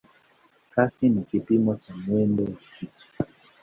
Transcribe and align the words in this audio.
Kasi 0.73 1.05
ni 1.09 1.21
kipimo 1.23 1.75
cha 1.75 1.93
mwendo 1.97 2.43
wa 2.43 2.51
kitu. 2.69 3.07